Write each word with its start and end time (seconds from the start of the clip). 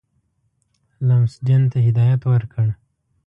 لمسډن 1.07 1.61
ته 1.71 1.77
هدایت 1.87 2.21
ورکړ. 2.27 2.67